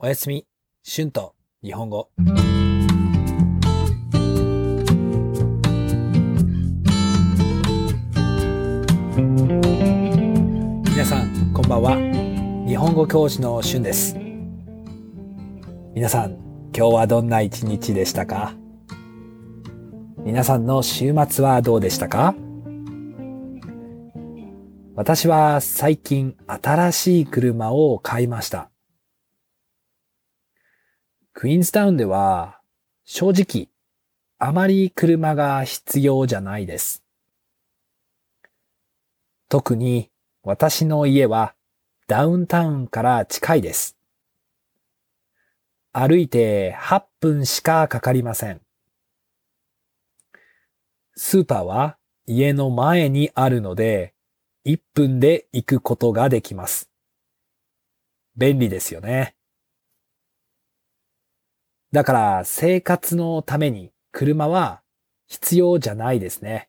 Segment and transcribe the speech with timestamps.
[0.00, 0.46] おやすみ、
[0.88, 2.08] 春と日本語。
[10.84, 11.96] 皆さん、こんばんは。
[12.68, 14.16] 日本語教師の春です。
[15.96, 16.34] 皆さん、
[16.72, 18.54] 今日はどんな一日でしたか？
[20.18, 22.36] 皆さんの週末はどうでしたか？
[24.94, 28.70] 私は最近新しい車を買いました。
[31.40, 32.58] クイーンズタウンでは
[33.04, 33.68] 正直
[34.40, 37.04] あまり車が必要じゃないです。
[39.48, 40.10] 特に
[40.42, 41.54] 私の家は
[42.08, 43.96] ダウンタウンから近いです。
[45.92, 48.60] 歩いて8分しかかかりません。
[51.14, 54.12] スーパーは家の前にあるので
[54.66, 56.90] 1分で行くことができます。
[58.36, 59.37] 便利ですよね。
[61.92, 64.82] だから生活のために車は
[65.26, 66.68] 必要じゃないですね。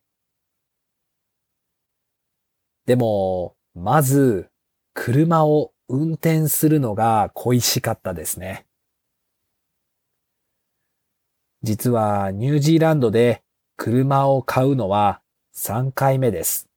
[2.85, 4.49] でも、まず
[4.93, 8.65] 車を運転するのが恋しかったですね。
[11.61, 13.43] 実はニュージーランドで
[13.75, 15.21] 車を買うのは
[15.53, 16.69] 3回目です。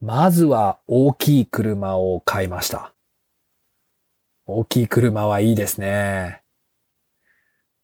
[0.00, 2.93] まずは大きい車を買いました。
[4.46, 6.42] 大きい車はいいですね。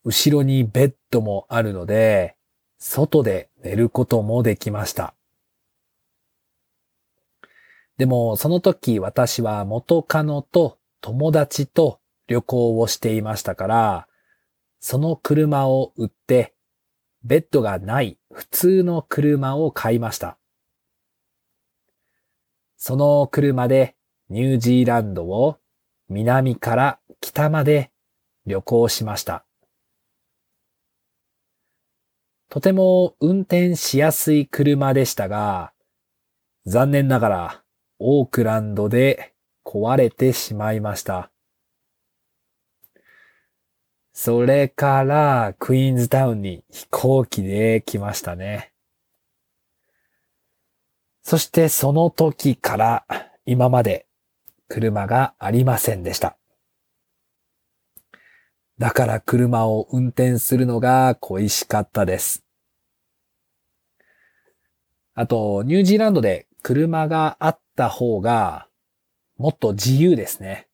[0.04, 2.36] 後ろにベッドもあるので、
[2.78, 5.14] 外で寝ることもできました。
[7.96, 14.08] でも、その時私は元カノと友達と旅行をしていましたから、
[14.80, 16.54] その車を売って、
[17.22, 20.38] ベッドがない普通の車を買いました。
[22.76, 23.96] その車で
[24.30, 25.58] ニュージーランドを
[26.10, 27.92] 南から北まで
[28.44, 29.44] 旅行しました。
[32.48, 35.72] とても運転しやすい車でしたが、
[36.66, 37.64] 残念ながら
[38.00, 39.34] オークランドで
[39.64, 41.30] 壊れてしまいました。
[44.12, 48.72] それからクイーンズタウンに飛行機で来ましたね。
[51.22, 53.06] そしてその時から
[53.46, 54.08] 今まで
[54.70, 56.38] 車がありませんでした。
[58.78, 62.44] だから車を運転するのが恋しかったです。
[65.14, 68.68] あと、ニュージーランドで車があった方が
[69.36, 70.68] もっと自由ですね。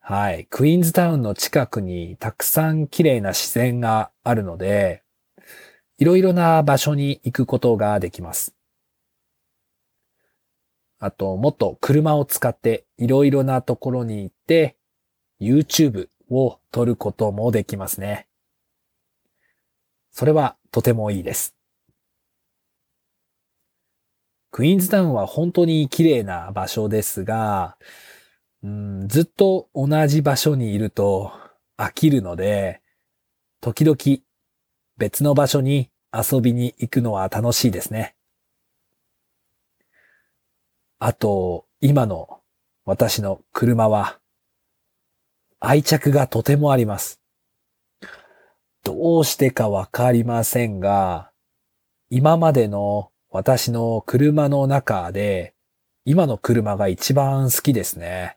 [0.00, 0.46] はい。
[0.50, 5.02] クイーンズタウンの近くにたくさん綺麗な自然があるので、
[5.96, 8.54] いろいろな場所に行くことができます。
[11.00, 14.76] あと、もっと車を使っていろいろなところに行って、
[15.40, 18.28] YouTube を撮ることもできますね。
[20.12, 21.56] それはとてもいいです。
[24.50, 27.78] クイーンズタウンは本当に綺麗な場所ですが、
[28.62, 31.32] うん、ずっと同じ場所にいると
[31.78, 32.82] 飽きるので、
[33.62, 33.96] 時々
[34.98, 38.16] 別の場所に遊びに行くのは楽しいですね。
[41.02, 42.42] あと、今の
[42.84, 44.20] 私の車は
[45.58, 47.22] 愛着がとてもあります。
[48.84, 51.30] どうしてかわかりませんが、
[52.10, 55.54] 今までの私の車の中で、
[56.04, 58.36] 今の車が一番好きですね。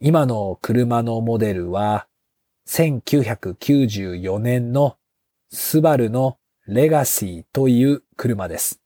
[0.00, 2.08] 今の車のモデルは、
[2.68, 4.98] 1994年の
[5.48, 8.82] スバルのレガシーという車です。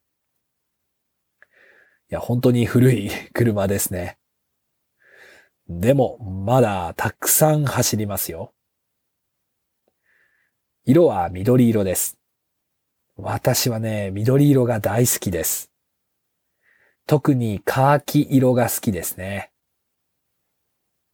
[2.11, 4.19] いや、本当に古い車ですね。
[5.69, 8.53] でも、まだたくさん走りますよ。
[10.85, 12.19] 色は緑色です。
[13.17, 15.71] 私はね、緑色が大好きです。
[17.07, 19.51] 特にカーキ色が好きですね。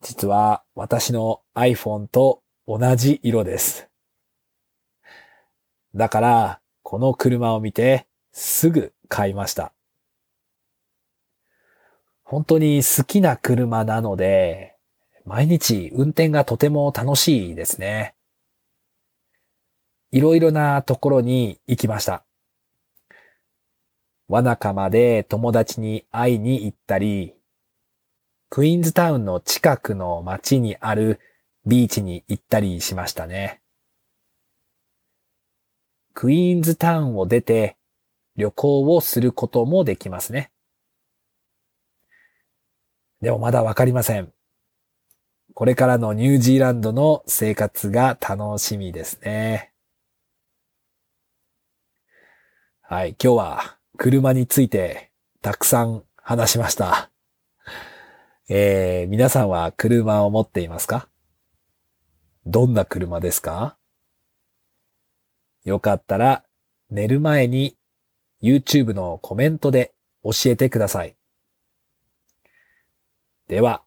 [0.01, 3.89] 実は私の iPhone と同じ色です。
[5.95, 9.73] だから、この車を見てすぐ買いました。
[12.31, 14.77] 本当に好きな車なので、
[15.25, 18.15] 毎日運転がとても楽しいですね。
[20.13, 22.25] いろいろなところに行きました。
[24.29, 27.35] ワナカまで友達に会いに行ったり、
[28.49, 31.19] クイーンズタウンの近くの街にある
[31.67, 33.61] ビーチに行ったりしましたね。
[36.15, 37.77] クイーンズタウンを出て
[38.37, 40.53] 旅行をすることもできますね。
[43.21, 44.33] でもまだわかりません。
[45.53, 49.73] これからのニュージーランドの生活が楽しみですね。
[52.81, 55.11] はい、今日は車について
[55.43, 57.11] たくさん話しました。
[58.49, 61.09] えー、皆さんは車を持っていますか？
[62.47, 63.77] どんな車ですか？
[65.65, 66.43] よかったら
[66.91, 67.77] 寝る前に
[68.43, 69.93] YouTube のコメントで
[70.25, 71.17] 教えてください。
[73.51, 73.83] では、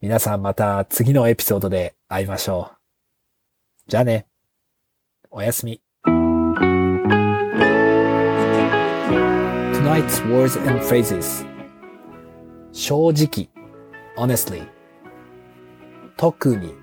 [0.00, 2.76] 皆さんまた次のエピソードで会いましょう。
[3.86, 4.26] じゃあね。
[5.30, 5.80] おやすみ。
[9.74, 11.46] Tonight's words and phrases
[12.72, 13.48] 正直
[14.16, 14.66] honestly
[16.16, 16.74] 特に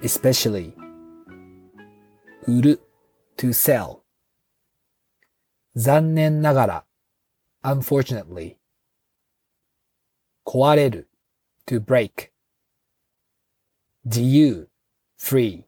[0.00, 0.72] especially
[2.46, 2.80] 売る
[3.36, 3.98] to sell
[5.76, 6.84] 残念ながら
[7.62, 8.56] unfortunately
[10.46, 11.10] 壊れる
[11.65, 12.31] to break
[14.07, 14.67] 自由
[15.19, 15.63] free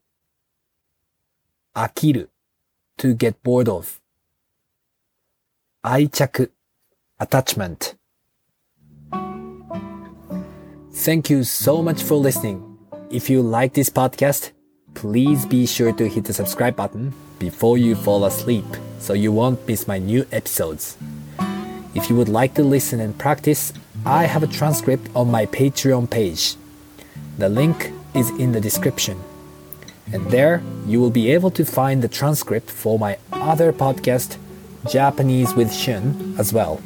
[1.73, 2.29] 飽きる
[2.97, 3.99] to get bored of
[5.81, 6.51] 愛着
[7.17, 7.95] attachment
[10.93, 12.77] Thank you so much for listening.
[13.09, 14.51] If you like this podcast,
[14.93, 18.65] please be sure to hit the subscribe button before you fall asleep
[18.99, 20.97] so you won't miss my new episodes.
[21.95, 23.73] If you would like to listen and practice,
[24.05, 26.55] I have a transcript on my Patreon page.
[27.37, 29.19] The link is in the description.
[30.11, 34.37] And there you will be able to find the transcript for my other podcast,
[34.89, 36.81] Japanese with Shun, as well.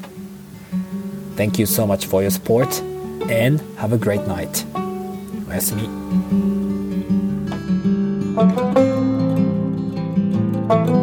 [1.35, 2.81] Thank you so much for your support
[3.29, 4.65] and have a great night.
[5.47, 5.83] おやすみ。
[10.67, 10.98] thank you